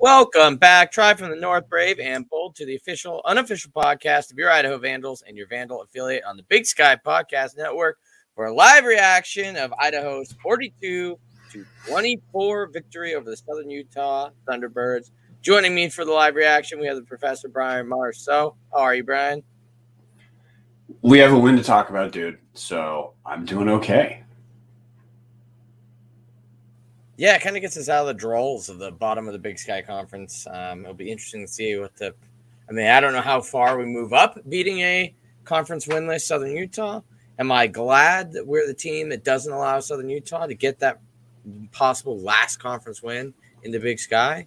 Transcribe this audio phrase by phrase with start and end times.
[0.00, 4.38] Welcome back, Tribe from the North, Brave and Bold, to the official, unofficial podcast of
[4.38, 7.98] your Idaho Vandals and your Vandal affiliate on the Big Sky Podcast Network
[8.36, 11.18] for a live reaction of Idaho's 42
[11.50, 15.10] to 24 victory over the Southern Utah Thunderbirds.
[15.42, 18.54] Joining me for the live reaction, we have the Professor Brian Marceau.
[18.72, 19.42] How are you, Brian?
[21.02, 22.38] We have a win to talk about, dude.
[22.54, 24.22] So I'm doing okay.
[27.18, 29.40] Yeah, it kind of gets us out of the drolls of the bottom of the
[29.40, 30.46] Big Sky Conference.
[30.48, 32.14] Um, it'll be interesting to see what the.
[32.68, 35.12] I mean, I don't know how far we move up beating a
[35.44, 37.00] conference winless Southern Utah.
[37.40, 41.00] Am I glad that we're the team that doesn't allow Southern Utah to get that
[41.72, 43.34] possible last conference win
[43.64, 44.46] in the Big Sky?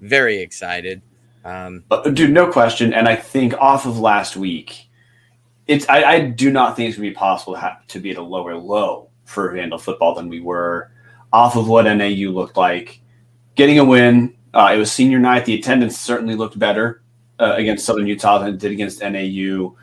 [0.00, 1.02] Very excited.
[1.44, 2.94] Um, Uh, dude, no question.
[2.94, 4.88] And I think off of last week,
[5.66, 8.16] it's I, I do not think it's to be possible to, have, to be at
[8.16, 10.90] a lower low for Vandal football than we were
[11.32, 13.00] off of what NAU looked like.
[13.54, 15.44] Getting a win, uh, it was senior night.
[15.44, 17.02] The attendance certainly looked better
[17.38, 19.74] uh, against Southern Utah than it did against NAU.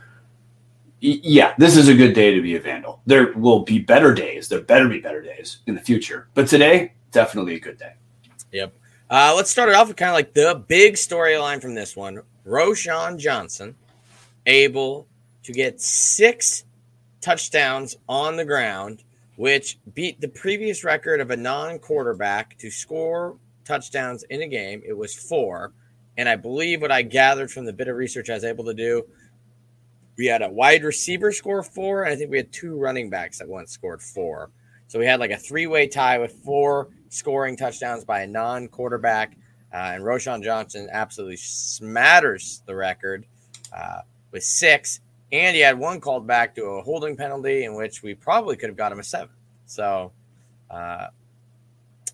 [1.01, 3.01] Yeah, this is a good day to be a Vandal.
[3.05, 4.47] There will be better days.
[4.47, 6.29] There better be better days in the future.
[6.33, 7.93] But today, definitely a good day.
[8.51, 8.73] Yep.
[9.09, 12.21] Uh, let's start it off with kind of like the big storyline from this one.
[12.45, 13.75] Roshaun Johnson
[14.45, 15.07] able
[15.43, 16.65] to get six
[17.21, 19.03] touchdowns on the ground,
[19.35, 24.81] which beat the previous record of a non-quarterback to score touchdowns in a game.
[24.85, 25.73] It was four,
[26.17, 28.73] and I believe what I gathered from the bit of research I was able to
[28.73, 29.03] do,
[30.17, 33.39] we had a wide receiver score four, and I think we had two running backs
[33.39, 34.49] that once scored four.
[34.87, 39.35] So we had like a three-way tie with four scoring touchdowns by a non-quarterback,
[39.73, 43.25] uh, and Roshaun Johnson absolutely smatters the record
[43.75, 45.01] uh, with six.
[45.35, 48.69] And he had one called back to a holding penalty in which we probably could
[48.69, 49.35] have got him a seven.
[49.65, 50.13] So,
[50.69, 51.07] uh,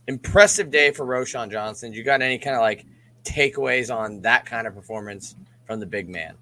[0.07, 1.93] impressive day for Roshaun Johnson.
[1.93, 2.83] You got any kind of like
[3.23, 5.35] takeaways on that kind of performance
[5.67, 6.33] from the big man?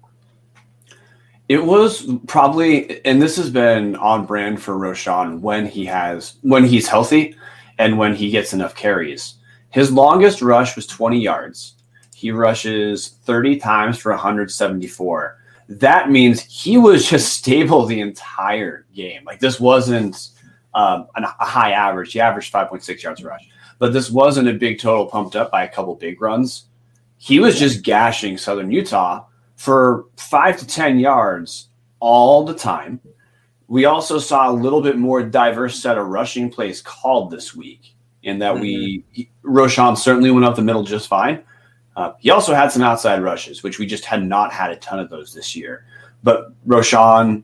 [1.50, 6.64] It was probably, and this has been on brand for Roshaun when he has when
[6.64, 7.36] he's healthy
[7.76, 9.34] and when he gets enough carries.
[9.68, 11.74] His longest rush was 20 yards.
[12.14, 15.39] He rushes 30 times for 174.
[15.70, 19.22] That means he was just stable the entire game.
[19.24, 20.28] Like this wasn't
[20.74, 22.12] um, a high average.
[22.12, 23.48] He averaged 5.6 yards a rush,
[23.78, 26.66] but this wasn't a big total pumped up by a couple big runs.
[27.16, 29.24] He was just gashing Southern Utah
[29.56, 31.68] for five to 10 yards
[32.00, 33.00] all the time.
[33.68, 37.94] We also saw a little bit more diverse set of rushing plays called this week
[38.22, 39.04] in that we,
[39.44, 41.42] Roshaun certainly went up the middle just fine.
[42.00, 44.98] Uh, he also had some outside rushes, which we just had not had a ton
[44.98, 45.84] of those this year.
[46.22, 47.42] But Roshaun,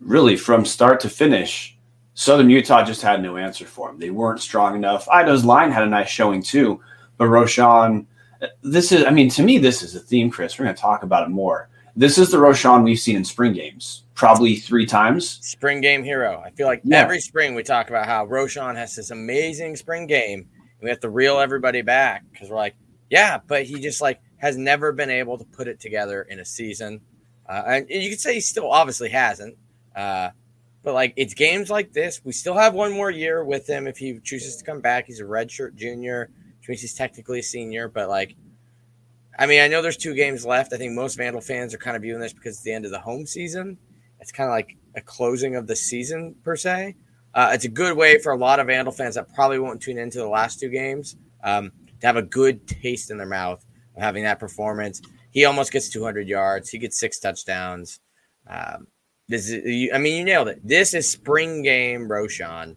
[0.00, 1.76] really from start to finish,
[2.14, 3.98] Southern Utah just had no answer for him.
[3.98, 5.08] They weren't strong enough.
[5.08, 6.80] Idaho's line had a nice showing too,
[7.16, 8.06] but Roshaun,
[8.62, 10.58] this is, I mean, to me, this is a theme, Chris.
[10.58, 11.68] We're going to talk about it more.
[11.96, 15.38] This is the Roshaun we've seen in spring games, probably three times.
[15.42, 16.42] Spring game hero.
[16.44, 16.98] I feel like Yeah.
[17.02, 20.40] every spring we talk about how Roshaun has this amazing spring game.
[20.80, 22.76] And we have to reel everybody back because we're like,
[23.10, 26.44] yeah, but he just like has never been able to put it together in a
[26.44, 27.00] season.
[27.48, 29.56] Uh, and you could say he still obviously hasn't.
[29.96, 30.30] Uh,
[30.82, 32.20] but like it's games like this.
[32.24, 35.06] We still have one more year with him if he chooses to come back.
[35.06, 37.88] He's a redshirt junior, which means he's technically a senior.
[37.88, 38.36] But like,
[39.38, 40.72] I mean, I know there's two games left.
[40.72, 42.90] I think most Vandal fans are kind of viewing this because it's the end of
[42.90, 43.78] the home season.
[44.20, 46.96] It's kind of like a closing of the season per se.
[47.34, 49.98] Uh, it's a good way for a lot of Vandal fans that probably won't tune
[49.98, 53.64] into the last two games um, to have a good taste in their mouth
[53.96, 55.02] of having that performance.
[55.30, 56.70] He almost gets 200 yards.
[56.70, 58.00] He gets six touchdowns.
[58.46, 58.86] Um,
[59.28, 60.60] this is, I mean, you nailed it.
[60.64, 62.76] This is spring game Roshaun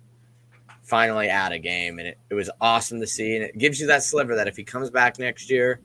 [0.83, 3.35] finally at a game, and it, it was awesome to see.
[3.35, 5.79] And it gives you that sliver that if he comes back next year,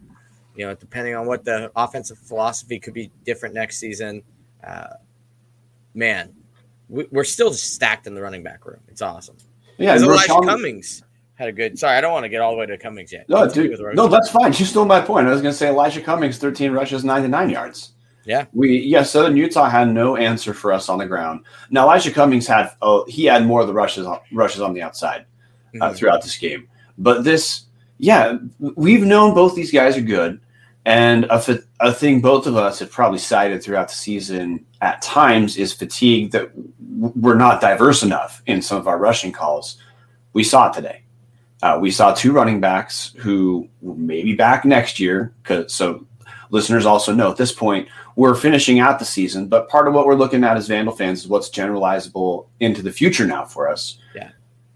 [0.57, 4.23] you know, depending on what the offensive philosophy could be different next season,
[4.67, 4.95] uh,
[5.95, 6.35] man,
[6.89, 8.81] we, we're still stacked in the running back room.
[8.89, 9.37] It's awesome.
[9.79, 11.05] Yeah, Elisha Cummings
[11.37, 11.79] had a good.
[11.79, 13.29] Sorry, I don't want to get all the way to Cummings yet.
[13.29, 14.53] No, dude, no, that's fine.
[14.53, 15.27] You stole my point.
[15.27, 17.93] I was going to say Elisha Cummings, 13 rushes, 99 yards.
[18.25, 18.47] Yeah.
[18.53, 21.45] We yeah, Southern Utah had no answer for us on the ground.
[21.71, 24.83] Now Elisha Cummings had oh he had more of the rushes on, rushes on the
[24.83, 25.27] outside
[25.81, 25.95] uh, Mhm.
[25.97, 26.67] throughout this game.
[26.99, 27.67] But this
[27.99, 30.41] yeah, we've known both these guys are good,
[30.87, 31.41] And a,
[31.81, 36.33] a thing both of us have probably cited throughout the season at times is fatigue
[36.33, 36.51] that
[36.99, 39.77] we're not diverse enough in some of our rushing calls.
[40.33, 41.03] We saw it today.
[41.63, 45.33] Uh, we saw two running backs who may be back next year.
[45.45, 46.07] Cause, so
[46.51, 50.07] listeners also know at this point we're finishing out the season, but part of what
[50.07, 53.99] we're looking at as Vandal fans is what's generalizable into the future now for us.
[54.15, 54.31] Yeah,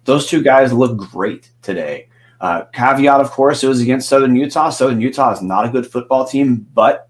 [0.05, 2.09] those two guys look great today.
[2.41, 4.71] Uh, caveat, of course, it was against Southern Utah.
[4.71, 7.09] Southern Utah is not a good football team, but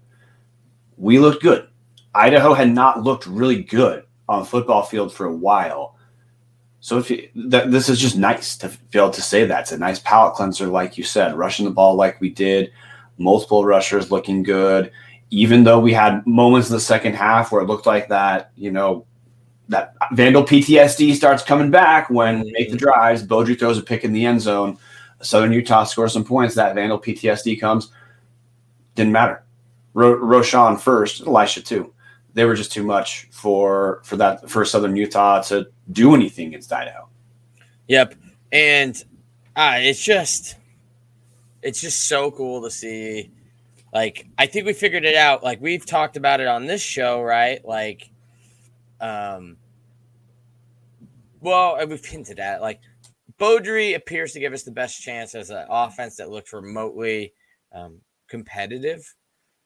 [0.97, 1.67] we looked good.
[2.13, 5.95] Idaho had not looked really good on the football field for a while.
[6.81, 9.71] So if you, that, this is just nice to be able to say that it's
[9.71, 12.73] a nice palate cleanser, like you said, rushing the ball like we did,
[13.19, 14.91] multiple rushers looking good.
[15.29, 18.71] Even though we had moments in the second half where it looked like that, you
[18.71, 19.05] know,
[19.69, 22.83] that Vandal PTSD starts coming back when we make the mm-hmm.
[22.83, 23.25] drives.
[23.25, 24.77] Beaudry throws a pick in the end zone.
[25.21, 26.55] Southern Utah scores some points.
[26.55, 27.91] That Vandal PTSD comes.
[28.95, 29.43] Didn't matter.
[29.93, 31.93] Ro- Roshaun first, Elisha too.
[32.33, 36.71] They were just too much for for that for Southern Utah to do anything against
[36.71, 37.07] Idaho.
[37.87, 38.15] Yep,
[38.51, 39.03] and
[39.55, 40.55] uh, it's just
[41.61, 43.31] it's just so cool to see.
[43.93, 45.43] Like I think we figured it out.
[45.43, 47.63] Like we've talked about it on this show, right?
[47.65, 48.09] Like,
[48.99, 49.57] um,
[51.41, 52.61] well, we've hinted at it.
[52.61, 52.79] like
[53.39, 57.33] Beaudry appears to give us the best chance as an offense that looks remotely
[57.73, 59.15] um, competitive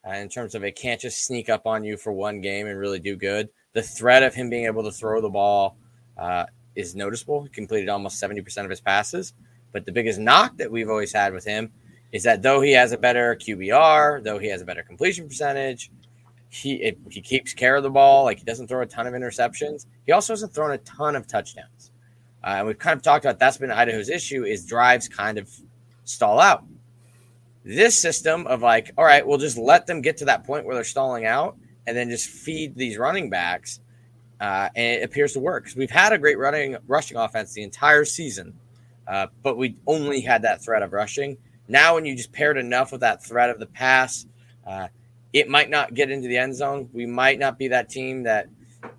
[0.08, 2.80] uh, in terms of it can't just sneak up on you for one game and
[2.80, 3.50] really do good.
[3.74, 5.78] The threat of him being able to throw the ball
[6.18, 6.46] uh,
[6.76, 7.44] is noticeable.
[7.44, 9.34] He completed almost 70% of his passes.
[9.72, 11.72] But the biggest knock that we've always had with him
[12.12, 15.92] is that though he has a better QBR, though he has a better completion percentage,
[16.50, 18.24] he it, he keeps care of the ball.
[18.24, 19.86] Like he doesn't throw a ton of interceptions.
[20.06, 21.92] He also hasn't thrown a ton of touchdowns.
[22.44, 25.50] Uh, and we've kind of talked about that's been Idaho's issue is drives kind of
[26.06, 26.64] stall out.
[27.66, 30.76] This system of like, all right, we'll just let them get to that point where
[30.76, 31.58] they're stalling out
[31.88, 33.80] and then just feed these running backs.
[34.40, 37.64] Uh, and it appears to work because we've had a great running rushing offense the
[37.64, 38.54] entire season,
[39.08, 41.38] uh, but we only had that threat of rushing.
[41.68, 44.26] Now, when you just paired enough with that threat of the pass,
[44.68, 44.88] uh,
[45.34, 46.90] it might not get into the end zone.
[46.94, 48.48] We might not be that team that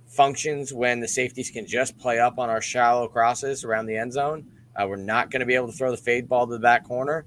[0.06, 4.12] functions when the safeties can just play up on our shallow crosses around the end
[4.12, 4.46] zone.
[4.74, 6.84] Uh, we're not going to be able to throw the fade ball to the back
[6.84, 7.24] corner,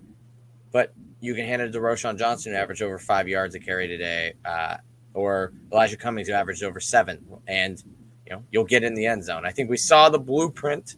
[0.71, 3.87] but you can hand it to Roshaun Johnson, who averaged over five yards a carry
[3.87, 4.77] today, uh,
[5.13, 7.83] or Elisha Cummings, who averaged over seven, and
[8.29, 9.45] you know you'll get in the end zone.
[9.45, 10.95] I think we saw the blueprint.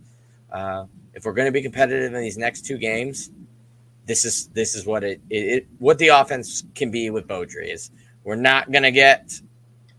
[0.52, 3.32] Uh, if we're going to be competitive in these next two games,
[4.06, 7.74] this is this is what it, it, it what the offense can be with Beaudry
[7.74, 7.92] is.
[8.24, 9.34] We're not going to get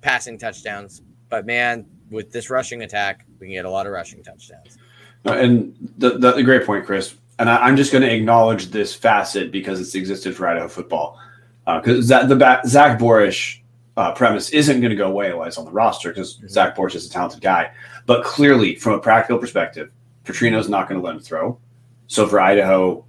[0.00, 4.22] passing touchdowns, but man, with this rushing attack, we can get a lot of rushing
[4.22, 4.78] touchdowns.
[5.24, 7.14] And the, the, great point, Chris.
[7.38, 11.18] And I, am just going to acknowledge this facet because it's existed for Idaho football.
[11.64, 13.61] Because uh, the back, Zach Borisch
[13.96, 16.48] uh, premise isn't going to go away while he's on the roster because mm-hmm.
[16.48, 17.70] Zach Borisch is a talented guy.
[18.06, 19.90] But clearly, from a practical perspective,
[20.24, 21.58] Petrino's not going to let him throw.
[22.06, 23.04] So for Idaho,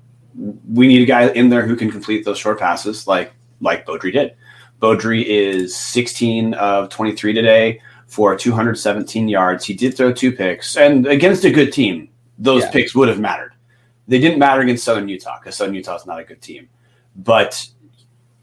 [0.70, 4.12] we need a guy in there who can complete those short passes like like Beaudry
[4.12, 4.36] did.
[4.82, 9.64] Beaudry is 16 of 23 today for 217 yards.
[9.64, 12.72] He did throw two picks, and against a good team, those yeah.
[12.72, 13.54] picks would have mattered.
[14.08, 16.68] They didn't matter against Southern Utah because Southern Utah is not a good team,
[17.16, 17.66] but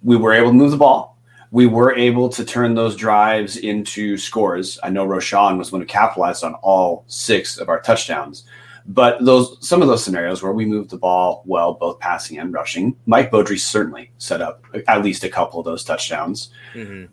[0.02, 1.18] we were able to move the ball.
[1.52, 4.78] We were able to turn those drives into scores.
[4.82, 8.44] I know Roshaun was going to capitalize on all six of our touchdowns,
[8.86, 12.52] but those some of those scenarios where we moved the ball well, both passing and
[12.52, 16.50] rushing, Mike Beaudry certainly set up at least a couple of those touchdowns.
[16.74, 17.12] Mm-hmm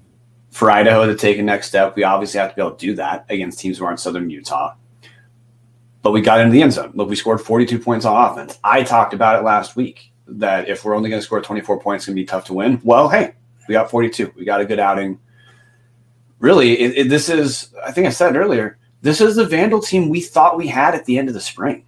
[0.57, 2.95] for Idaho to take a next step, we obviously have to be able to do
[2.95, 4.73] that against teams who are in Southern Utah.
[6.01, 6.91] But we got into the end zone.
[6.95, 8.57] Look, we scored 42 points on offense.
[8.63, 12.03] I talked about it last week that if we're only going to score 24 points,
[12.03, 12.81] it's going to be tough to win.
[12.83, 13.35] Well, hey,
[13.67, 14.33] we got 42.
[14.35, 15.19] We got a good outing.
[16.39, 20.09] Really, it, it, this is, I think I said earlier, this is the Vandal team
[20.09, 21.85] we thought we had at the end of the spring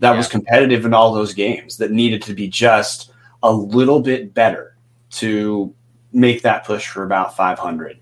[0.00, 0.16] that yeah.
[0.16, 3.12] was competitive in all those games that needed to be just
[3.42, 4.76] a little bit better
[5.10, 5.74] to
[6.12, 7.98] make that push for about 500.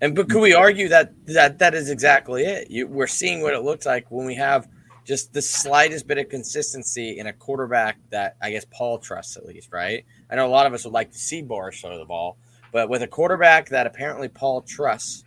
[0.00, 2.70] And but could we argue that that that is exactly it?
[2.70, 4.68] You, we're seeing what it looks like when we have
[5.04, 9.46] just the slightest bit of consistency in a quarterback that I guess Paul trusts at
[9.46, 10.04] least, right?
[10.30, 12.36] I know a lot of us would like to see Borisch throw the ball,
[12.72, 15.24] but with a quarterback that apparently Paul trusts,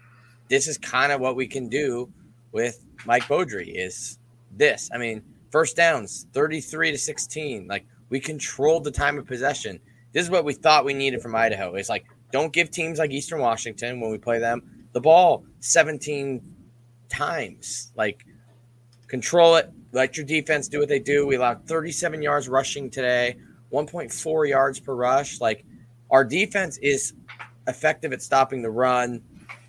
[0.50, 2.10] this is kind of what we can do
[2.51, 3.72] with Mike Beaudry.
[3.75, 4.17] Is
[4.51, 4.89] this?
[4.93, 7.67] I mean, first downs, thirty-three to sixteen.
[7.67, 9.79] Like we controlled the time of possession
[10.17, 11.75] this is what we thought we needed from Idaho.
[11.75, 16.41] It's like don't give teams like Eastern Washington when we play them the ball 17
[17.07, 17.91] times.
[17.96, 18.25] Like
[19.07, 21.25] control it, let your defense do what they do.
[21.25, 23.37] We allowed 37 yards rushing today,
[23.71, 25.39] 1.4 yards per rush.
[25.41, 25.65] Like
[26.11, 27.13] our defense is
[27.67, 29.21] effective at stopping the run.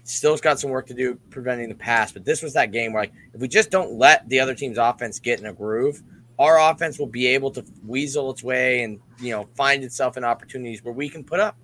[0.05, 3.03] Still's got some work to do preventing the pass, but this was that game where
[3.03, 6.03] like if we just don't let the other team's offense get in a groove,
[6.39, 10.25] our offense will be able to weasel its way and you know find itself in
[10.25, 11.57] opportunities where we can put up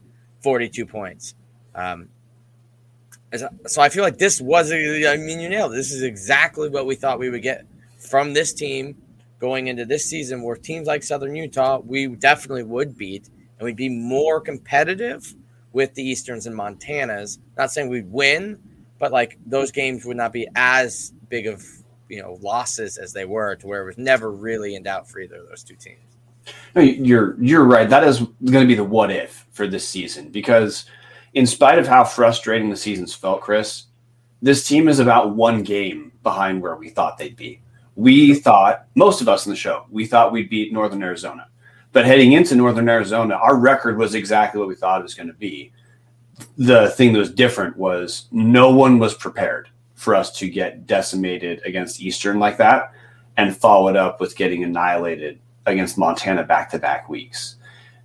[0.43, 1.35] 42 points.
[1.75, 2.09] Um,
[3.67, 4.77] so I feel like this was, I
[5.17, 5.77] mean, you nailed it.
[5.77, 7.67] This is exactly what we thought we would get
[7.99, 8.97] from this team
[9.41, 13.77] going into this season, where teams like Southern Utah, we definitely would beat, and we'd
[13.77, 15.35] be more competitive
[15.73, 17.39] with the Easterns and Montanas.
[17.57, 18.59] Not saying we'd win,
[18.99, 21.65] but like those games would not be as big of
[22.09, 25.21] you know losses as they were to where it was never really in doubt for
[25.21, 25.99] either of those two teams.
[26.75, 27.89] You're you're right.
[27.89, 30.85] That is going to be the what if for this season because
[31.35, 33.85] in spite of how frustrating the season's felt, Chris,
[34.41, 37.61] this team is about one game behind where we thought they'd be.
[37.97, 41.49] We thought most of us in the show we thought we'd beat Northern Arizona,
[41.93, 45.29] but heading into Northern Arizona, our record was exactly what we thought it was going
[45.29, 45.73] to be.
[46.59, 51.63] The thing that was different was no one was prepared for us to get decimated
[51.65, 52.93] against Eastern like that
[53.37, 57.57] and follow it up with getting annihilated against Montana back to back weeks.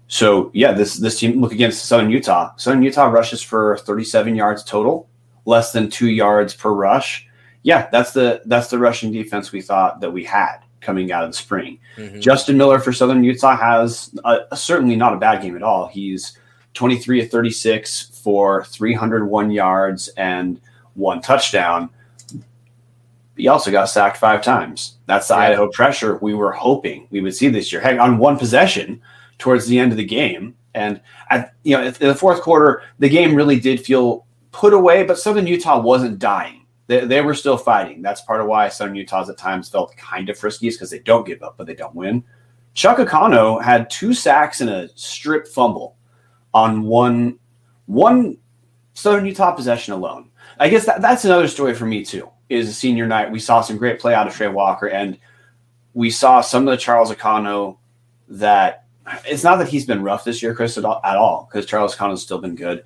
[0.09, 2.51] So yeah, this this team look against Southern Utah.
[2.57, 5.07] Southern Utah rushes for 37 yards total,
[5.45, 7.27] less than two yards per rush.
[7.61, 11.29] Yeah, that's the that's the rushing defense we thought that we had coming out of
[11.29, 11.77] the spring.
[11.95, 12.21] Mm-hmm.
[12.21, 15.87] Justin Miller for Southern Utah has a, a, certainly not a bad game at all.
[15.87, 16.39] He's
[16.73, 20.59] 23 of 36 for 301 yards and
[20.95, 21.89] one touchdown.
[23.37, 24.97] He also got sacked five times.
[25.05, 25.41] That's the yeah.
[25.41, 27.79] Idaho pressure we were hoping we would see this year.
[27.79, 29.01] Heck, on one possession
[29.39, 33.09] towards the end of the game, and at you know in the fourth quarter, the
[33.09, 36.65] game really did feel put away, but Southern Utah wasn't dying.
[36.87, 38.01] They, they were still fighting.
[38.01, 40.99] That's part of why Southern Utah's at times felt kind of frisky, is because they
[40.99, 42.23] don't give up, but they don't win.
[42.73, 45.97] Chuck Akano had two sacks and a strip fumble
[46.53, 47.37] on one
[47.85, 48.37] one
[48.93, 50.29] Southern Utah possession alone.
[50.59, 52.29] I guess that, that's another story for me too.
[52.49, 55.17] Is a senior night we saw some great play out of Trey Walker, and
[55.93, 57.77] we saw some of the Charles Akano
[58.27, 58.85] that
[59.25, 62.39] it's not that he's been rough this year, Chris, at all, because Charles Akano's still
[62.39, 62.83] been good.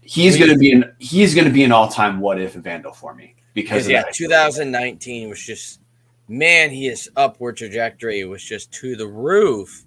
[0.00, 2.92] He's going to be an he's going to be an all time what if Vandal
[2.92, 5.80] for me because yeah, 2019 was just
[6.28, 8.24] man, his upward trajectory.
[8.24, 9.84] Was just to the roof,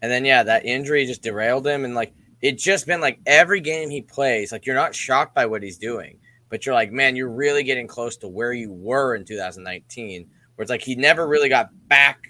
[0.00, 3.60] and then yeah, that injury just derailed him, and like it's just been like every
[3.60, 7.16] game he plays, like you're not shocked by what he's doing, but you're like, man,
[7.16, 11.26] you're really getting close to where you were in 2019, where it's like he never
[11.26, 12.28] really got back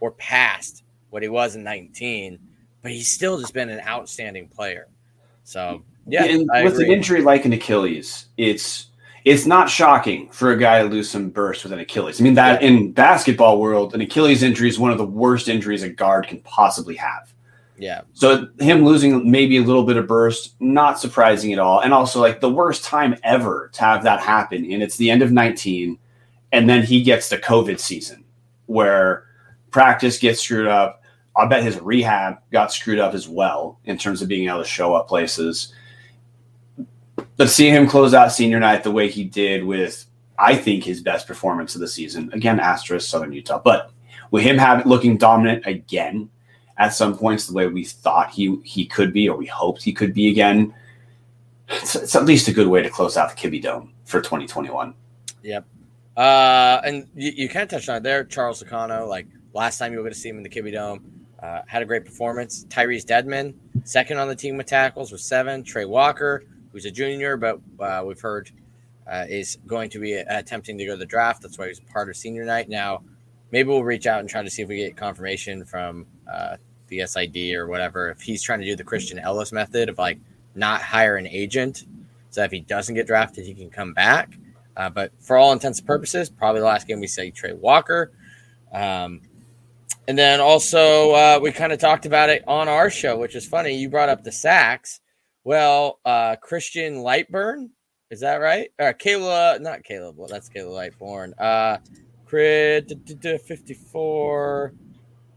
[0.00, 0.84] or past
[1.16, 2.38] what he was in 19,
[2.82, 4.86] but he's still just been an outstanding player.
[5.44, 8.88] So yeah, and with an injury like an Achilles, it's
[9.24, 12.20] it's not shocking for a guy to lose some burst with an Achilles.
[12.20, 12.68] I mean that yeah.
[12.68, 16.40] in basketball world, an Achilles injury is one of the worst injuries a guard can
[16.40, 17.32] possibly have.
[17.78, 18.02] Yeah.
[18.12, 21.80] So him losing maybe a little bit of burst, not surprising at all.
[21.80, 24.70] And also like the worst time ever to have that happen.
[24.70, 25.98] And it's the end of 19.
[26.52, 28.22] And then he gets the COVID season
[28.66, 29.24] where
[29.70, 31.02] practice gets screwed up.
[31.36, 34.68] I bet his rehab got screwed up as well in terms of being able to
[34.68, 35.74] show up places.
[37.36, 40.06] But seeing him close out senior night the way he did with,
[40.38, 43.90] I think, his best performance of the season, again, asterisk Southern Utah, but
[44.30, 46.30] with him having looking dominant again
[46.78, 49.92] at some points the way we thought he he could be or we hoped he
[49.92, 50.74] could be again.
[51.68, 54.94] It's, it's at least a good way to close out the Kibbie Dome for 2021.
[55.42, 55.66] Yep.
[56.16, 59.06] Uh, and you, you kind of touched on it there, Charles Akano.
[59.08, 61.82] Like last time you were going to see him in the Kibbie Dome, uh, had
[61.82, 62.64] a great performance.
[62.68, 65.62] Tyrese Deadman, second on the team with tackles with seven.
[65.62, 68.50] Trey Walker, who's a junior, but uh, we've heard
[69.06, 71.42] uh, is going to be attempting to go to the draft.
[71.42, 72.68] That's why he's part of senior night.
[72.68, 73.02] Now,
[73.50, 76.56] maybe we'll reach out and try to see if we get confirmation from uh,
[76.88, 80.18] the SID or whatever, if he's trying to do the Christian Ellis method of like
[80.54, 81.84] not hire an agent,
[82.30, 84.36] so if he doesn't get drafted, he can come back.
[84.76, 88.12] Uh, but for all intents and purposes, probably the last game we say Trey Walker.
[88.72, 89.22] Um,
[90.08, 93.46] and then also uh, we kind of talked about it on our show, which is
[93.46, 93.76] funny.
[93.76, 95.00] You brought up the sacks.
[95.44, 97.70] Well, uh, Christian Lightburn,
[98.10, 98.70] is that right?
[98.78, 100.16] Or Kayla, not Caleb.
[100.16, 101.32] Well, that's Kayla Lightborn.
[101.38, 101.78] Uh,
[102.24, 104.74] Crit 54.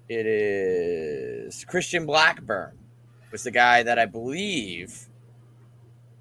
[0.10, 2.80] It is Christian Blackburn
[3.32, 5.08] was the guy that I believe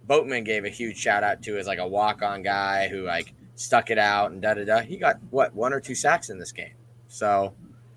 [0.07, 3.33] Boatman gave a huge shout out to as like a walk on guy who like
[3.55, 4.81] stuck it out and da da da.
[4.81, 6.75] He got what one or two sacks in this game.
[7.09, 7.55] So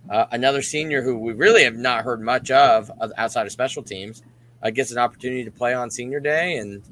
[0.10, 4.24] uh, another senior who we really have not heard much of outside of special teams
[4.64, 6.84] uh, gets an opportunity to play on senior day and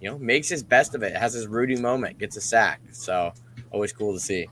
[0.00, 1.16] you know makes his best of it.
[1.16, 2.80] Has his Rudy moment, gets a sack.
[2.92, 3.32] So
[3.70, 4.48] always cool to see.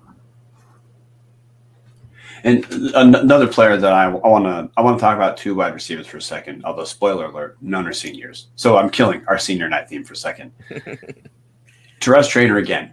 [2.45, 6.07] And another player that I want to I want to talk about two wide receivers
[6.07, 6.65] for a second.
[6.65, 10.17] Although spoiler alert, none are seniors, so I'm killing our senior night theme for a
[10.17, 10.53] second.
[12.01, 12.93] Terez Traynor again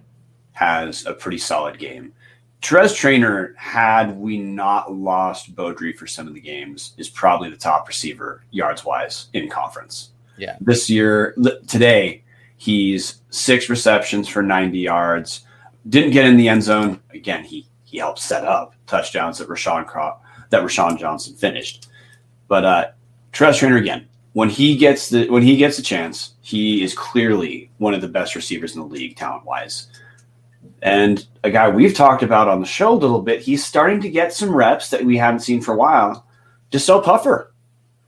[0.51, 2.13] has a pretty solid game.
[2.61, 7.57] Terez Traynor, had we not lost Beaudry for some of the games, is probably the
[7.57, 10.11] top receiver yards wise in conference.
[10.37, 10.57] Yeah.
[10.59, 11.35] This year,
[11.67, 12.23] today,
[12.57, 15.45] he's six receptions for 90 yards.
[15.87, 17.01] Didn't get in the end zone.
[17.13, 19.85] Again, he he helped set up touchdowns that Rashawn
[20.51, 21.87] that Roshaun Johnson finished.
[22.47, 22.85] But uh
[23.33, 27.71] Terez Traynor again, when he gets the when he gets a chance, he is clearly
[27.77, 29.87] one of the best receivers in the league talent wise.
[30.81, 34.09] And a guy we've talked about on the show a little bit, he's starting to
[34.09, 36.25] get some reps that we haven't seen for a while.
[36.71, 37.53] Just so Puffer.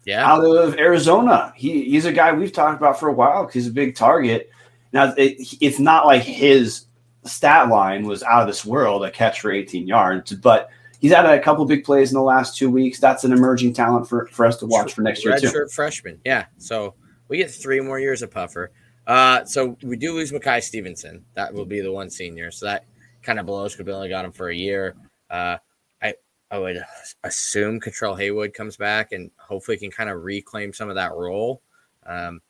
[0.05, 0.25] Yeah.
[0.25, 1.53] Out of Arizona.
[1.55, 4.49] He, he's a guy we've talked about for a while because he's a big target.
[4.93, 6.85] Now, it, it's not like his
[7.23, 11.25] stat line was out of this world, a catch for 18 yards, but he's had
[11.25, 12.99] a couple big plays in the last two weeks.
[12.99, 15.49] That's an emerging talent for, for us to watch for next year, Red too.
[15.49, 16.19] shirt freshman.
[16.25, 16.45] Yeah.
[16.57, 16.95] So
[17.27, 18.71] we get three more years of Puffer.
[19.07, 21.25] Uh, so we do lose Mackay Stevenson.
[21.33, 22.51] That will be the one senior.
[22.51, 22.85] So that
[23.23, 24.95] kind of blows we only got him for a year.
[25.29, 25.57] Uh,
[26.01, 26.13] I
[26.49, 26.83] I would
[27.23, 31.61] assume Catrell Haywood comes back and hopefully can kind of reclaim some of that role.
[32.05, 32.41] Um,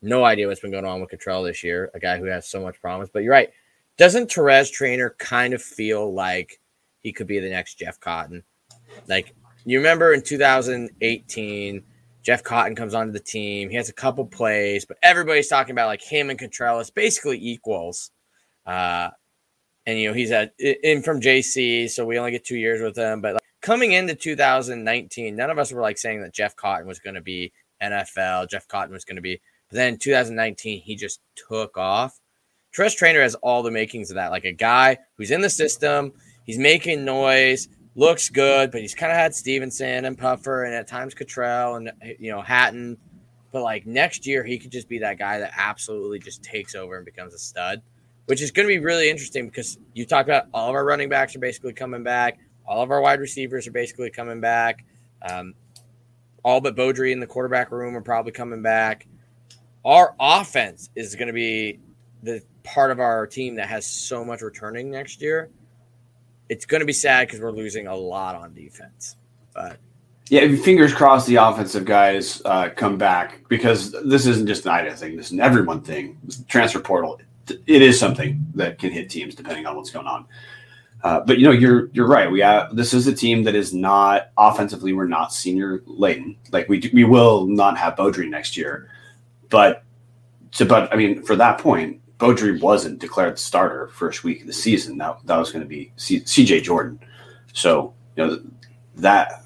[0.00, 2.62] no idea what's been going on with Catrell this year, a guy who has so
[2.62, 3.10] much promise.
[3.12, 3.50] But you're right.
[3.96, 6.60] Doesn't Terez Traynor kind of feel like
[7.00, 8.44] he could be the next Jeff Cotton?
[9.08, 9.34] Like
[9.64, 11.82] you remember in 2018
[12.22, 13.70] Jeff Cotton comes onto the team.
[13.70, 18.10] He has a couple plays, but everybody's talking about like him and Contreras basically equals.
[18.66, 19.10] Uh,
[19.86, 22.96] and you know he's at in from JC, so we only get two years with
[22.96, 23.22] him.
[23.22, 26.98] But like, coming into 2019, none of us were like saying that Jeff Cotton was
[26.98, 28.50] going to be NFL.
[28.50, 29.40] Jeff Cotton was going to be.
[29.70, 32.20] But then 2019, he just took off.
[32.76, 36.12] Terez Traynor has all the makings of that, like a guy who's in the system.
[36.44, 40.86] He's making noise looks good, but he's kind of had Stevenson and Puffer and at
[40.86, 42.96] times Cottrell and you know Hatten.
[43.50, 46.96] But like next year, he could just be that guy that absolutely just takes over
[46.96, 47.82] and becomes a stud,
[48.26, 51.08] which is going to be really interesting because you talked about all of our running
[51.08, 54.84] backs are basically coming back, all of our wide receivers are basically coming back,
[55.22, 55.54] um,
[56.44, 59.08] all but Beaudry in the quarterback room are probably coming back.
[59.84, 61.80] Our offense is going to be
[62.22, 65.50] the part of our team that has so much returning next year
[66.48, 69.16] it's going to be sad because we're losing a lot on defense.
[69.54, 69.78] But
[70.28, 74.94] yeah, fingers crossed the offensive guys uh, come back because this isn't just an Ida
[74.94, 75.16] thing.
[75.16, 76.18] This is an everyone thing.
[76.48, 80.26] Transfer portal, it is something that can hit teams depending on what's going on.
[81.02, 82.30] Uh, but you know, you're you're right.
[82.30, 84.92] We have this is a team that is not offensively.
[84.92, 86.36] We're not senior laden.
[86.50, 88.90] Like we we will not have Beaudry next year,
[89.48, 89.84] but
[90.52, 94.46] to but I mean for that point, Beaudry wasn't declared the starter first week of
[94.46, 94.98] the season.
[94.98, 96.62] That that was going to be C, C.J.
[96.62, 96.98] Jordan.
[97.52, 98.42] So you know
[98.96, 99.44] that.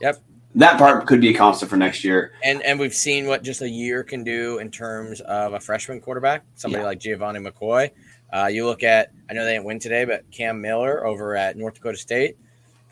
[0.00, 0.18] Yep.
[0.56, 2.32] That part could be a constant for next year.
[2.44, 6.00] And and we've seen what just a year can do in terms of a freshman
[6.00, 6.86] quarterback, somebody yeah.
[6.86, 7.90] like Gevani McCoy.
[8.30, 11.56] Uh, you look at, I know they didn't win today, but Cam Miller over at
[11.56, 12.36] North Dakota State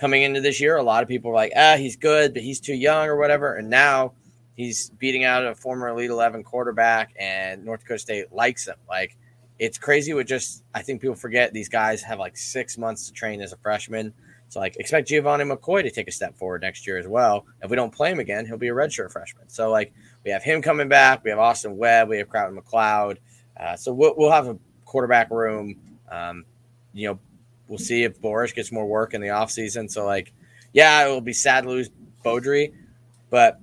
[0.01, 2.59] coming into this year, a lot of people were like, ah, he's good, but he's
[2.59, 3.55] too young or whatever.
[3.55, 4.15] And now
[4.61, 8.77] He's beating out a former Elite 11 quarterback, and North Dakota State likes him.
[8.87, 9.17] Like,
[9.59, 13.13] it's crazy with just, I think people forget these guys have like six months to
[13.15, 14.13] train as a freshman.
[14.49, 17.47] So, like, expect Gevani McCoy to take a step forward next year as well.
[17.63, 19.49] If we don't play him again, he'll be a redshirt freshman.
[19.49, 19.95] So, like,
[20.27, 21.25] we have him coming back.
[21.25, 22.11] We have Austin Webb.
[22.11, 23.17] We have Crowden McLeod.
[23.57, 25.77] Uh, so, we'll, we'll have a quarterback room.
[26.11, 26.45] Um,
[26.93, 27.19] you know,
[27.67, 29.91] we'll see if Borisch gets more work in the offseason.
[29.91, 30.35] So, like,
[30.75, 31.89] yeah, it will be sad to lose
[32.23, 32.75] Beaudry,
[33.31, 33.59] but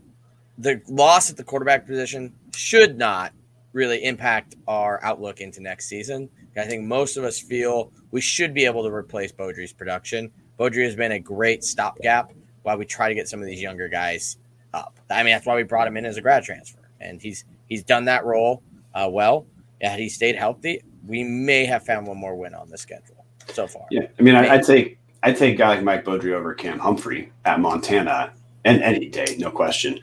[0.58, 3.34] the loss at the quarterback position should not
[3.74, 6.30] really impact our outlook into next season.
[6.58, 10.32] I think most of us feel we should be able to replace Beaudry's production.
[10.60, 12.32] Beaudry has been a great stopgap
[12.63, 14.38] while we try to get some of these younger guys
[14.74, 15.00] up.
[15.10, 17.84] I mean, that's why we brought him in as a grad transfer, and he's he's
[17.84, 18.63] done that role
[18.96, 19.46] uh, well.
[19.82, 23.67] Had he stayed healthy, we may have found one more win on the schedule so
[23.67, 23.86] far.
[23.91, 27.32] Yeah, I mean, I, would take I'd take guy like Mike Beaudry over Cam Humphrey
[27.46, 28.34] at Montana,
[28.65, 30.00] and any day, no question.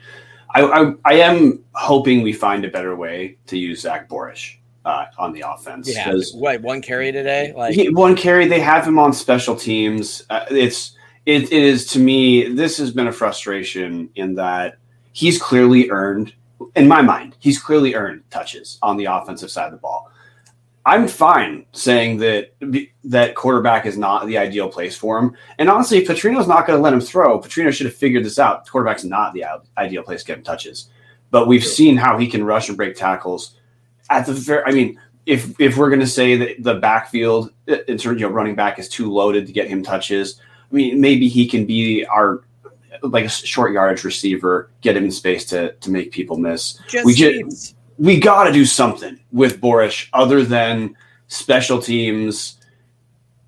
[0.55, 5.05] I, I, I am hoping we find a better way to use Zach Borisch uh,
[5.17, 5.93] on the offense.
[5.93, 7.53] Yeah, what one carry today?
[7.55, 8.47] Like he, one carry.
[8.47, 10.23] They have him on special teams.
[10.29, 12.47] Uh, it's it, it is to me.
[12.47, 14.77] This has been a frustration in that
[15.11, 16.33] he's clearly earned,
[16.75, 20.09] in my mind, he's clearly earned touches on the offensive side of the ball.
[20.87, 22.53] I'm fine saying that
[23.05, 25.35] that quarterback is not the ideal place for him.
[25.57, 28.37] And honestly, if Petrino's not going to let him throw, Petrino should have figured this
[28.37, 28.69] out.
[28.69, 29.45] Quarterback's not the
[29.77, 30.89] ideal place to get him touches.
[31.31, 33.55] But we've seen how he can rush and break tackles
[34.11, 34.63] at the very.
[34.63, 38.27] I mean, if if we're going to say that the backfield in terms of you
[38.27, 40.39] know, running back is too loaded to get him touches,
[40.71, 42.43] I mean, maybe he can be our
[43.01, 46.79] like a short yardage receiver, get him in space to to make people miss.
[46.87, 50.95] Just we just needs- we got to do something with Borisch other than
[51.27, 52.59] special teams,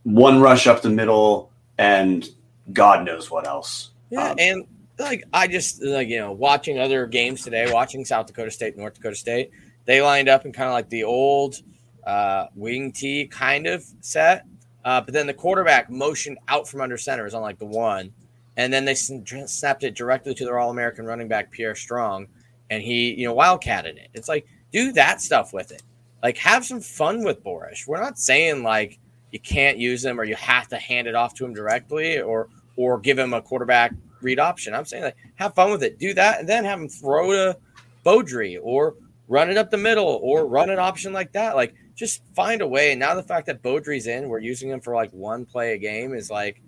[0.04, 2.28] one rush up the middle, and
[2.74, 3.92] God knows what else.
[4.10, 4.68] Yeah, Um, and
[5.00, 8.96] like I just like you know watching other games today, watching South Dakota State, North
[8.96, 9.52] Dakota State,
[9.86, 11.62] they lined up in kind of like the old
[12.06, 14.46] uh, wing T kind of set,
[14.86, 18.12] uh, but then the quarterback motioned out from under center is on like the one,
[18.56, 22.28] and then they snapped it directly to their All American running back Pierre Strong,
[22.70, 24.10] and he you know wildcatted it.
[24.14, 25.84] It's like do that stuff with it,
[26.24, 27.88] like have some fun with Borisch.
[27.88, 29.00] We're not saying like
[29.32, 32.50] you can't use him or you have to hand it off to him directly or
[32.76, 34.74] or give him a quarterback read option.
[34.74, 37.58] I'm saying like have fun with it, do that, and then have him throw to
[38.06, 38.96] Beaudry or
[39.28, 41.56] run it up the middle or run an option like that.
[41.56, 42.92] Like just find a way.
[42.92, 45.78] And now the fact that Beaudry's in, we're using him for like one play a
[45.78, 46.62] game is like,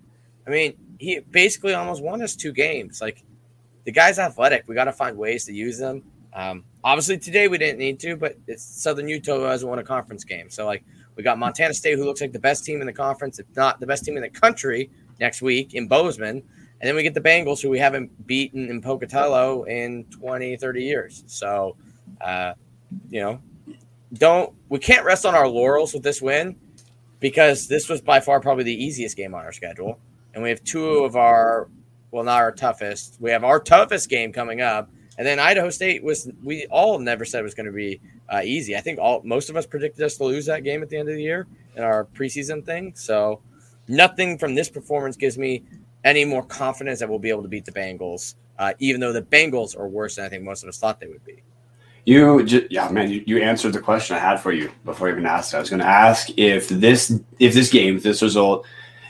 [0.46, 3.00] I mean, he basically almost won us two games.
[3.00, 3.24] Like
[3.84, 4.64] the guy's athletic.
[4.66, 6.02] We got to find ways to use them.
[6.32, 10.24] Um, obviously today we didn't need to, but it's Southern Utah hasn't won a conference
[10.24, 10.48] game.
[10.48, 10.84] So like
[11.16, 13.80] we got Montana State, who looks like the best team in the conference, if not
[13.80, 16.42] the best team in the country next week in Bozeman.
[16.80, 20.82] And then we get the Bengals, who we haven't beaten in Pocatello in 20, 30
[20.82, 21.24] years.
[21.26, 21.76] So,
[22.20, 22.54] uh,
[23.10, 23.40] you know,
[24.14, 26.56] don't we can't rest on our laurels with this win
[27.20, 30.00] because this was by far probably the easiest game on our schedule.
[30.32, 31.68] And we have two of our,
[32.10, 33.16] well, not our toughest.
[33.20, 34.90] We have our toughest game coming up.
[35.18, 38.40] And then Idaho State was, we all never said it was going to be uh,
[38.42, 38.76] easy.
[38.76, 41.08] I think all most of us predicted us to lose that game at the end
[41.08, 41.46] of the year
[41.76, 42.92] in our preseason thing.
[42.94, 43.42] So
[43.86, 45.64] nothing from this performance gives me
[46.04, 49.22] any more confidence that we'll be able to beat the Bengals, uh, even though the
[49.22, 51.42] Bengals are worse than I think most of us thought they would be.
[52.06, 55.12] You, ju- yeah, man, you, you answered the question I had for you before I
[55.12, 55.54] even asked.
[55.54, 58.66] I was going to ask if this, if this game, if this result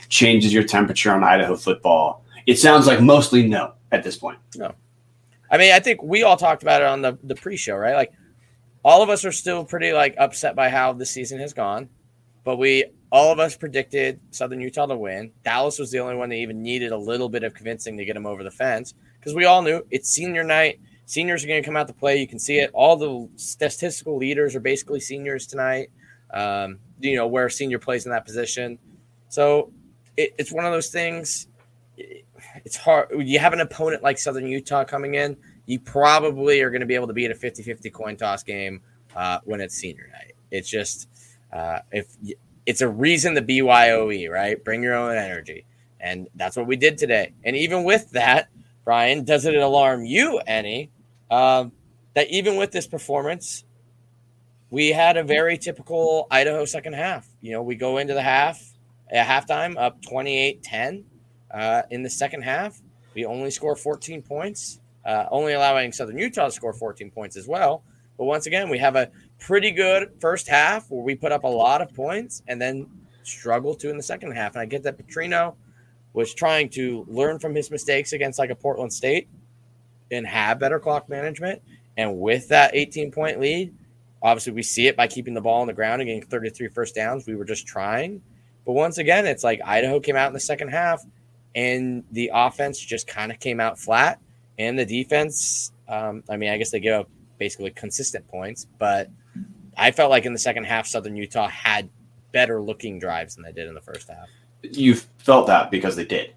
[0.09, 2.25] changes your temperature on Idaho football.
[2.45, 4.39] It sounds like mostly no at this point.
[4.55, 4.73] No.
[5.49, 7.95] I mean, I think we all talked about it on the, the pre-show, right?
[7.95, 8.13] Like
[8.83, 11.89] all of us are still pretty like upset by how the season has gone,
[12.43, 15.31] but we all of us predicted Southern Utah to win.
[15.43, 18.15] Dallas was the only one that even needed a little bit of convincing to get
[18.15, 20.79] him over the fence because we all knew it's senior night.
[21.05, 22.17] Seniors are going to come out to play.
[22.17, 22.71] You can see it.
[22.73, 25.89] All the statistical leaders are basically seniors tonight.
[26.33, 28.79] Um, you know where senior plays in that position,
[29.27, 29.73] so
[30.15, 31.47] it, it's one of those things.
[32.65, 33.09] It's hard.
[33.17, 35.37] You have an opponent like Southern Utah coming in.
[35.65, 38.81] You probably are going to be able to beat a 50-50 coin toss game
[39.15, 40.33] uh, when it's senior night.
[40.51, 41.07] It's just
[41.51, 42.33] uh, if y-
[42.65, 44.63] it's a reason to BYOE, right?
[44.63, 45.65] Bring your own energy,
[45.99, 47.33] and that's what we did today.
[47.43, 48.49] And even with that,
[48.85, 50.91] Brian, does it alarm you any
[51.29, 51.71] um,
[52.13, 53.63] that even with this performance,
[54.69, 57.27] we had a very typical Idaho second half.
[57.41, 58.61] You know, we go into the half
[59.09, 61.03] at halftime up 28-10.
[61.53, 62.81] Uh, in the second half,
[63.13, 67.47] we only score 14 points, uh, only allowing Southern Utah to score 14 points as
[67.47, 67.83] well.
[68.17, 69.09] But once again, we have a
[69.39, 72.87] pretty good first half where we put up a lot of points and then
[73.23, 74.53] struggle to in the second half.
[74.53, 75.55] And I get that Petrino
[76.13, 79.27] was trying to learn from his mistakes against like a Portland State
[80.11, 81.61] and have better clock management.
[81.97, 83.73] And with that 18 point lead,
[84.21, 86.95] obviously we see it by keeping the ball on the ground and getting 33 first
[86.95, 87.25] downs.
[87.25, 88.21] We were just trying.
[88.65, 91.03] But once again, it's like Idaho came out in the second half
[91.55, 94.19] and the offense just kind of came out flat.
[94.57, 99.09] And the defense, um, I mean, I guess they give up basically consistent points, but
[99.77, 101.89] I felt like in the second half, Southern Utah had
[102.31, 104.27] better looking drives than they did in the first half.
[104.61, 106.33] You felt that because they did.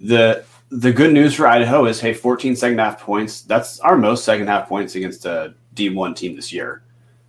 [0.00, 3.42] The the good news for Idaho is hey, 14 second half points.
[3.42, 6.82] That's our most second half points against a D1 team this year.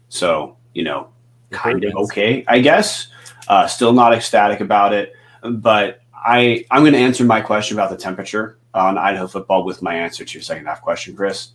[0.10, 1.10] So, you know,
[1.50, 3.08] kind of okay, I guess.
[3.48, 7.90] Uh, still not ecstatic about it, but I I'm going to answer my question about
[7.90, 11.52] the temperature on Idaho football with my answer to your second half question, Chris.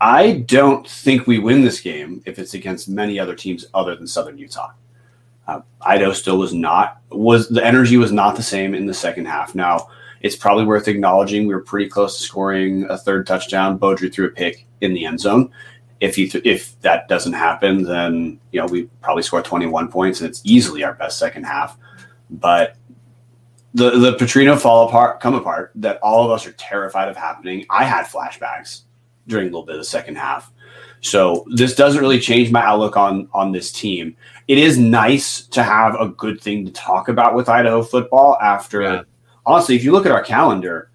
[0.00, 4.06] I don't think we win this game if it's against many other teams other than
[4.06, 4.72] Southern Utah.
[5.46, 9.26] Uh, Idaho still was not was the energy was not the same in the second
[9.26, 9.54] half.
[9.54, 9.88] Now
[10.22, 13.78] it's probably worth acknowledging we were pretty close to scoring a third touchdown.
[13.78, 15.50] Beaudry threw a pick in the end zone.
[16.00, 20.20] If you th- if that doesn't happen, then you know we probably score 21 points
[20.20, 21.76] and it's easily our best second half.
[22.30, 22.76] But
[23.74, 27.66] the the Petrino fall apart come apart that all of us are terrified of happening.
[27.70, 28.82] I had flashbacks
[29.26, 30.52] during a little bit of the second half.
[31.00, 34.16] So this doesn't really change my outlook on on this team.
[34.48, 38.82] It is nice to have a good thing to talk about with Idaho football after
[38.82, 39.02] Yeah.
[39.46, 40.90] honestly, if you look at our calendar,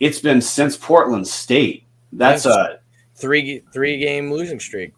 [0.00, 1.84] it's been since Portland State.
[2.12, 2.54] That's Yes.
[2.56, 2.78] a
[3.14, 4.94] Three three game losing streak.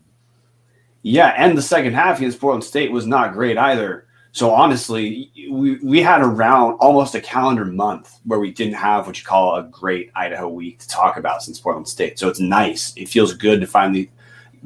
[1.02, 4.03] yeah, and the second half against Portland State was not great either.
[4.34, 9.16] So honestly, we, we had around almost a calendar month where we didn't have what
[9.16, 12.18] you call a great Idaho week to talk about since Portland State.
[12.18, 12.92] So it's nice.
[12.96, 14.10] It feels good to finally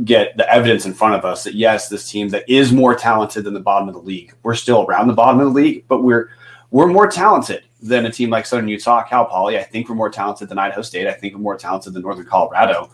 [0.05, 3.45] get the evidence in front of us that yes, this team that is more talented
[3.45, 4.33] than the bottom of the league.
[4.43, 6.31] We're still around the bottom of the league, but we're
[6.71, 9.59] we're more talented than a team like Southern Utah, Cal Poly.
[9.59, 11.07] I think we're more talented than Idaho State.
[11.07, 12.89] I think we're more talented than Northern Colorado.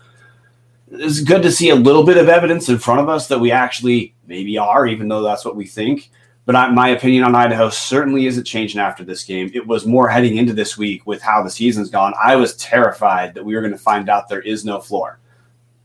[0.91, 3.53] It's good to see a little bit of evidence in front of us that we
[3.53, 6.11] actually maybe are, even though that's what we think.
[6.47, 9.51] But I, my opinion on Idaho certainly isn't changing after this game.
[9.55, 12.13] It was more heading into this week with how the season's gone.
[12.23, 15.19] I was terrified that we were going to find out there is no floor,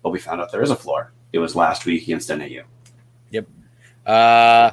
[0.04, 1.14] but we found out there is a floor.
[1.32, 2.64] It was last week against NAU.
[3.30, 3.48] Yep.
[4.06, 4.72] Uh,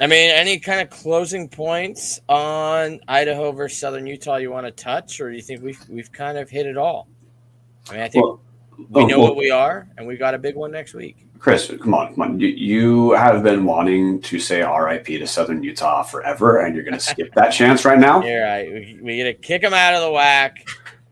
[0.00, 4.70] I mean, any kind of closing points on Idaho versus Southern Utah you want to
[4.72, 7.08] touch, or do you think we've we've kind of hit it all?
[7.90, 8.40] I mean, I think well,
[8.90, 11.26] we know well, what we are, and we got a big one next week.
[11.38, 12.40] Chris, come on, come on!
[12.40, 16.94] You, you have been wanting to say RIP to Southern Utah forever, and you're going
[16.94, 18.22] to skip that chance right now.
[18.22, 18.72] You're right.
[18.72, 20.52] We, we got to kick them out of the WAC,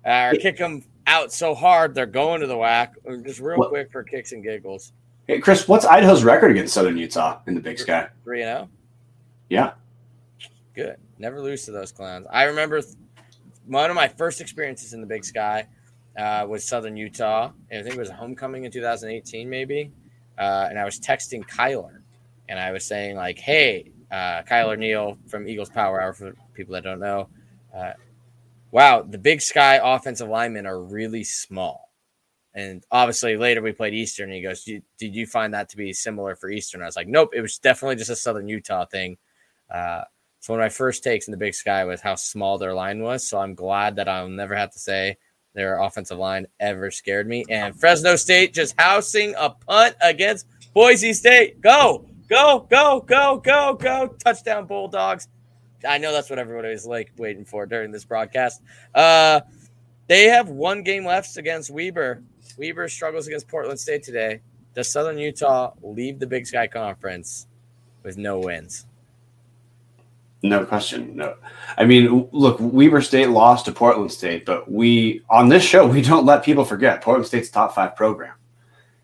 [0.06, 3.24] uh, or kick them out so hard they're going to the WAC.
[3.24, 4.92] Just real quick for kicks and giggles.
[5.26, 8.08] Hey, Chris, what's Idaho's record against Southern Utah in the Big Sky?
[8.22, 8.68] Three and zero.
[8.68, 8.76] Oh?
[9.48, 9.72] Yeah.
[10.74, 10.96] Good.
[11.18, 12.26] Never lose to those clowns.
[12.30, 12.80] I remember
[13.66, 15.66] one of my first experiences in the Big Sky
[16.16, 17.52] uh, was Southern Utah.
[17.70, 19.92] And I think it was a homecoming in 2018, maybe.
[20.38, 22.00] Uh, and I was texting Kyler,
[22.48, 26.74] and I was saying like, "Hey, uh, Kyler Neal from Eagles Power Hour for people
[26.74, 27.28] that don't know.
[27.74, 27.92] Uh,
[28.70, 31.90] wow, the Big Sky offensive linemen are really small."
[32.54, 34.28] And obviously, later we played Eastern.
[34.28, 37.08] And he goes, "Did you find that to be similar for Eastern?" I was like,
[37.08, 39.16] "Nope, it was definitely just a Southern Utah thing."
[39.70, 40.02] Uh,
[40.40, 43.02] so one of my first takes in the Big Sky was how small their line
[43.02, 43.28] was.
[43.28, 45.16] So I'm glad that I'll never have to say
[45.56, 47.44] their offensive line ever scared me.
[47.48, 51.60] And Fresno State just housing a punt against Boise State.
[51.60, 54.14] Go, go, go, go, go, go!
[54.22, 55.28] Touchdown Bulldogs.
[55.88, 58.62] I know that's what everybody is like waiting for during this broadcast.
[58.94, 59.40] Uh,
[60.06, 62.22] they have one game left against Weber.
[62.58, 64.40] Weber struggles against Portland State today.
[64.74, 67.46] Does Southern Utah leave the Big Sky Conference
[68.02, 68.86] with no wins?
[70.42, 71.16] No question.
[71.16, 71.34] No.
[71.78, 76.02] I mean, look, Weber State lost to Portland State, but we, on this show, we
[76.02, 78.34] don't let people forget Portland State's top five program.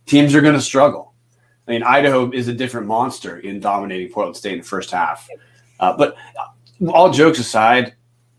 [0.07, 1.14] Teams are going to struggle.
[1.66, 5.29] I mean, Idaho is a different monster in dominating Portland State in the first half.
[5.81, 6.16] Uh, but
[6.88, 7.95] all jokes aside,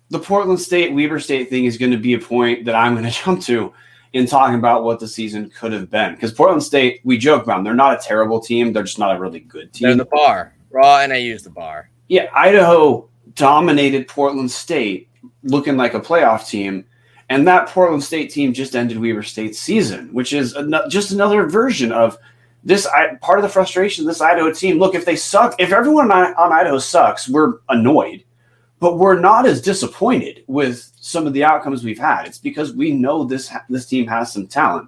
[0.10, 3.06] the Portland State Weber State thing is going to be a point that I'm going
[3.12, 3.74] to jump to
[4.12, 6.14] in talking about what the season could have been.
[6.14, 7.64] Because Portland State, we joke about them.
[7.64, 8.72] They're not a terrible team.
[8.72, 9.88] They're just not a really good team.
[9.88, 10.54] They're the bar.
[10.70, 15.10] Raw and I use the bar yeah, Idaho dominated Portland State,
[15.42, 16.86] looking like a playoff team,
[17.30, 21.48] and that Portland State team just ended Weber State's season, which is an- just another
[21.50, 22.20] version of
[22.64, 22.86] this.
[22.86, 24.78] I, part of the frustration of this Idaho team.
[24.78, 28.24] Look, if they suck, if everyone on, on Idaho sucks, we're annoyed,
[28.80, 32.28] but we're not as disappointed with some of the outcomes we've had.
[32.28, 34.88] It's because we know this this team has some talent.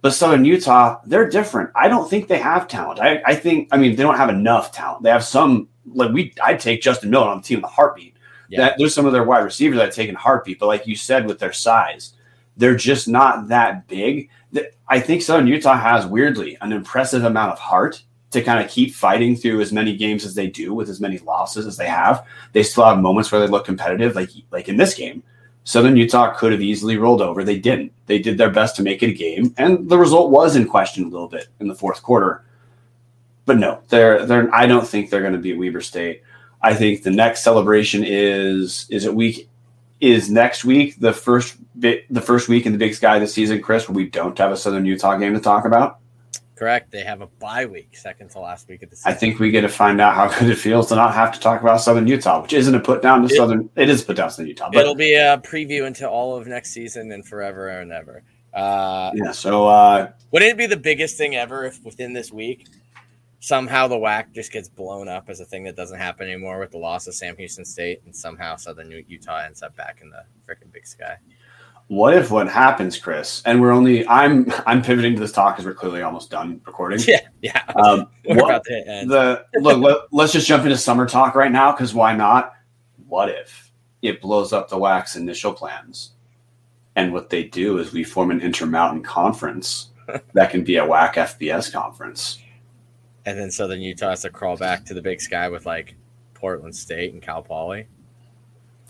[0.00, 1.70] But Southern Utah, they're different.
[1.76, 2.98] I don't think they have talent.
[2.98, 5.04] I, I think, I mean, they don't have enough talent.
[5.04, 8.16] They have some like we I'd take Justin Miller on the team in the heartbeat.
[8.48, 8.60] Yeah.
[8.60, 11.26] That there's some of their wide receivers that take in heartbeat, but like you said,
[11.26, 12.14] with their size,
[12.56, 14.30] they're just not that big.
[14.88, 18.94] I think Southern Utah has weirdly an impressive amount of heart to kind of keep
[18.94, 22.24] fighting through as many games as they do with as many losses as they have.
[22.52, 25.22] They still have moments where they look competitive, like like in this game.
[25.64, 27.42] Southern Utah could have easily rolled over.
[27.42, 27.92] They didn't.
[28.06, 31.04] They did their best to make it a game, and the result was in question
[31.04, 32.44] a little bit in the fourth quarter
[33.46, 34.54] but no, they're they're.
[34.54, 36.22] I don't think they're going to beat Weber State.
[36.60, 39.48] I think the next celebration is is it week
[40.00, 43.62] is next week the first bit the first week in the Big Sky this season,
[43.62, 46.00] Chris, where we don't have a Southern Utah game to talk about.
[46.56, 46.90] Correct.
[46.90, 49.12] They have a bye week, second to last week of the season.
[49.12, 51.40] I think we get to find out how good it feels to not have to
[51.40, 53.68] talk about Southern Utah, which isn't a put down to it, Southern.
[53.76, 54.70] It is put down to Southern Utah.
[54.72, 58.22] But it'll be a preview into all of next season and forever and ever.
[58.54, 59.32] Uh, yeah.
[59.32, 62.66] So uh, wouldn't it be the biggest thing ever if within this week
[63.46, 66.72] somehow the WAC just gets blown up as a thing that doesn't happen anymore with
[66.72, 70.24] the loss of Sam Houston State, and somehow Southern Utah ends up back in the
[70.48, 71.16] freaking Big Sky.
[71.86, 73.42] What if what happens, Chris?
[73.46, 76.98] And we're only I'm I'm pivoting to this talk because we're clearly almost done recording.
[77.06, 77.62] Yeah, yeah.
[77.76, 82.16] Um, what, the look, let, us just jump into summer talk right now because why
[82.16, 82.52] not?
[83.06, 83.70] What if
[84.02, 86.14] it blows up the WAC's initial plans,
[86.96, 89.90] and what they do is we form an intermountain conference
[90.34, 92.40] that can be a WAC FBS conference
[93.26, 95.96] and then Southern Utah has to crawl back to the Big Sky with like
[96.32, 97.86] Portland State and Cal Poly.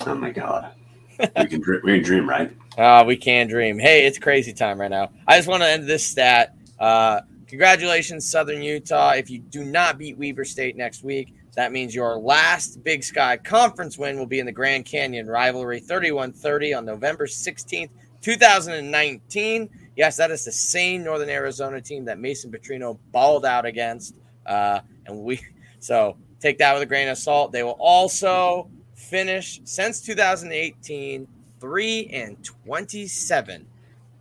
[0.06, 0.72] Oh my god,
[1.18, 2.56] we can dream, we can dream, right?
[2.78, 3.78] Uh, we can dream.
[3.78, 5.10] Hey, it's crazy time right now.
[5.26, 6.54] I just want to end this stat.
[6.78, 9.12] Uh, congratulations, Southern Utah.
[9.12, 13.38] If you do not beat Weber State next week, That means your last Big Sky
[13.38, 17.88] Conference win will be in the Grand Canyon rivalry 31 30 on November 16th,
[18.20, 19.70] 2019.
[19.96, 24.16] Yes, that is the same Northern Arizona team that Mason Petrino balled out against.
[24.46, 25.40] Uh, and we,
[25.80, 27.52] so take that with a grain of salt.
[27.52, 31.28] They will also finish since 2018
[31.58, 33.66] 3 and 27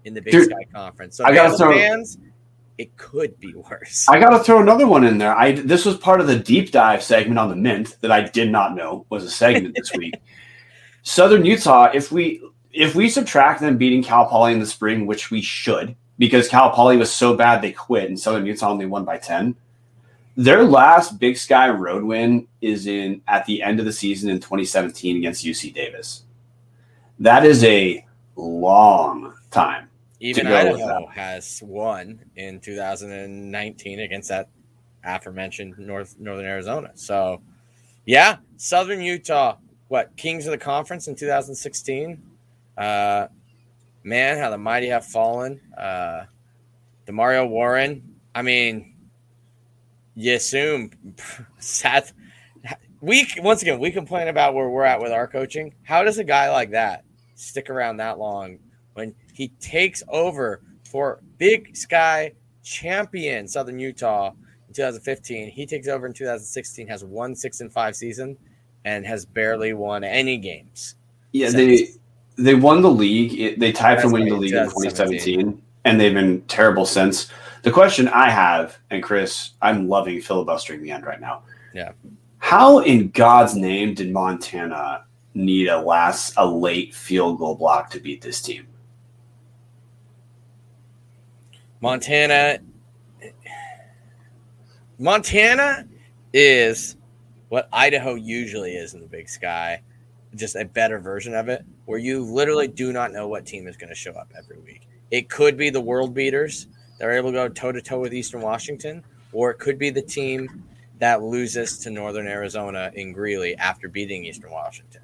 [0.05, 1.17] in the Big Dude, Sky Conference.
[1.17, 2.17] So, I gotta throw- fans,
[2.77, 4.07] it could be worse.
[4.09, 5.35] I got to throw another one in there.
[5.35, 8.51] I this was part of the deep dive segment on the Mint that I did
[8.51, 10.15] not know was a segment this week.
[11.03, 15.31] Southern Utah, if we if we subtract them beating Cal Poly in the spring, which
[15.31, 19.05] we should, because Cal Poly was so bad they quit and Southern Utah only won
[19.05, 19.55] by ten.
[20.37, 24.37] Their last Big Sky road win is in at the end of the season in
[24.37, 26.23] 2017 against UC Davis.
[27.19, 29.89] That is a long time.
[30.19, 34.49] Even to go with Idaho has won in 2019 against that
[35.05, 36.91] aforementioned North Northern Arizona.
[36.95, 37.41] So,
[38.05, 42.21] yeah, Southern Utah, what Kings of the Conference in 2016.
[42.77, 43.27] Uh,
[44.03, 45.61] man, how the mighty have fallen.
[45.77, 46.25] Uh,
[47.07, 48.15] Demario Warren.
[48.33, 48.94] I mean,
[50.15, 50.91] you assume
[51.59, 52.13] Seth.
[53.01, 55.73] We once again we complain about where we're at with our coaching.
[55.83, 57.03] How does a guy like that
[57.35, 58.57] stick around that long
[58.93, 62.31] when he takes over for Big Sky
[62.63, 64.31] champion Southern Utah
[64.67, 65.51] in 2015?
[65.51, 68.37] He takes over in 2016, has one six and five season,
[68.85, 70.95] and has barely won any games.
[71.33, 71.91] Yeah, since.
[72.37, 73.59] they they won the league.
[73.59, 75.19] They tied for winning the league in 2017.
[75.19, 77.29] 2017, and they've been terrible since.
[77.65, 81.41] The question I have, and Chris, I'm loving filibustering the end right now.
[81.73, 81.93] Yeah.
[82.37, 87.99] How in God's name did Montana need a last a late field goal block to
[87.99, 88.67] beat this team?
[91.81, 92.59] Montana.
[94.99, 95.87] Montana
[96.33, 96.97] is
[97.49, 99.81] what Idaho usually is in the Big Sky,
[100.35, 103.75] just a better version of it, where you literally do not know what team is
[103.75, 104.87] going to show up every week.
[105.09, 106.67] It could be the world beaters
[106.97, 109.03] that are able to go toe to toe with Eastern Washington,
[109.33, 110.63] or it could be the team
[110.99, 115.01] that loses to Northern Arizona in Greeley after beating Eastern Washington.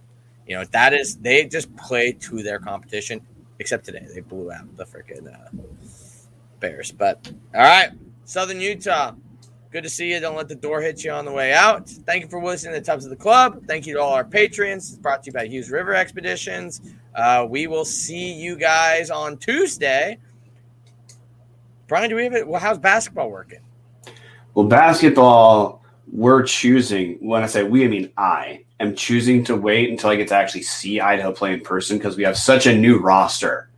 [0.48, 3.22] You know, that is, they just play to their competition,
[3.60, 4.06] except today.
[4.14, 5.50] They blew out the freaking uh,
[6.60, 6.92] Bears.
[6.92, 7.92] But all right,
[8.26, 9.14] Southern Utah.
[9.72, 10.20] Good to see you.
[10.20, 11.90] Don't let the door hit you on the way out.
[11.90, 13.66] Thank you for listening to Tubs of the Club.
[13.68, 14.90] Thank you to all our patrons.
[14.90, 16.82] It's brought to you by Hughes River Expeditions.
[17.16, 20.18] Uh, we will see you guys on Tuesday.
[21.92, 22.48] Brian, do we have it?
[22.48, 23.60] Well, how's basketball working?
[24.54, 27.18] Well, basketball, we're choosing.
[27.20, 30.36] When I say we, I mean I am choosing to wait until I get to
[30.36, 33.70] actually see Idaho play in person because we have such a new roster.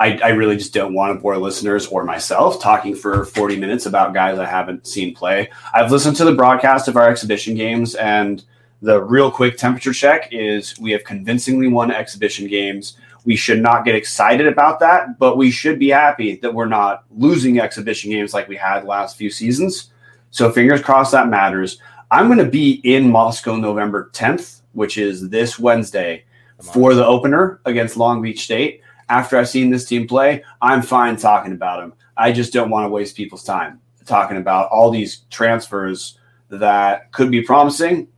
[0.00, 3.84] I, I really just don't want to bore listeners or myself talking for 40 minutes
[3.84, 5.50] about guys I haven't seen play.
[5.74, 8.42] I've listened to the broadcast of our exhibition games, and
[8.80, 12.96] the real quick temperature check is we have convincingly won exhibition games.
[13.26, 17.04] We should not get excited about that, but we should be happy that we're not
[17.10, 19.92] losing exhibition games like we had last few seasons.
[20.30, 21.78] So fingers crossed that matters.
[22.10, 26.24] I'm going to be in Moscow November 10th, which is this Wednesday,
[26.72, 28.80] for the opener against Long Beach State.
[29.08, 31.94] After I've seen this team play, I'm fine talking about them.
[32.16, 37.30] I just don't want to waste people's time talking about all these transfers that could
[37.30, 38.08] be promising,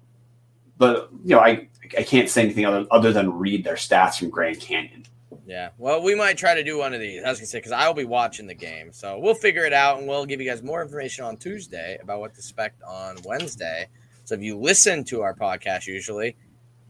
[0.77, 4.31] but you know, I I can't say anything other, other than read their stats from
[4.31, 5.05] Grand Canyon.
[5.47, 5.71] Yeah.
[5.79, 7.23] Well, we might try to do one of these.
[7.25, 9.73] I was gonna say because I will be watching the game, so we'll figure it
[9.73, 13.17] out, and we'll give you guys more information on Tuesday about what to expect on
[13.25, 13.89] Wednesday.
[14.25, 16.37] So if you listen to our podcast, usually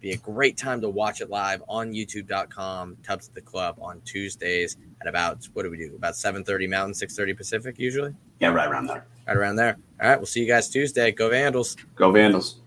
[0.01, 2.97] be a great time to watch it live on YouTube.com.
[3.05, 5.95] Tubs at the Club on Tuesdays at about what do we do?
[5.97, 9.07] About seven thirty Mountain, six thirty Pacific, usually Yeah, right around there.
[9.27, 9.77] right around there.
[10.03, 10.19] All right.
[10.19, 11.13] We'll see you guys Tuesday.
[11.13, 11.77] Go Vandals.
[11.95, 12.61] Go Vandals.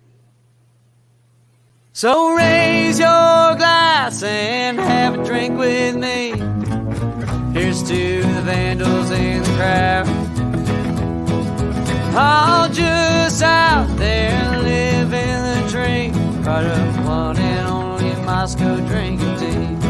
[1.94, 6.30] So raise your glass and have a drink with me.
[7.52, 10.08] Here's to the vandals in the crowd.
[12.16, 16.16] All just out there living the dream.
[16.48, 19.81] Up one and only Moscow drinking team.